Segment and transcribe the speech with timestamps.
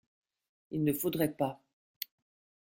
[0.71, 1.61] Il ne faudrait pas.